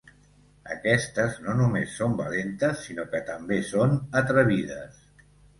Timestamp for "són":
2.01-2.17, 3.71-3.97